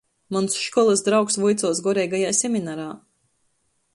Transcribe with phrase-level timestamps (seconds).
[0.35, 2.87] Muns školys draugs vuicuos goreigajā seminarā.